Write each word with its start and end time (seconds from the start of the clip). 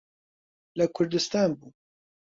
لە 0.77 0.85
کوردستان 0.95 1.49
بووم. 1.59 1.73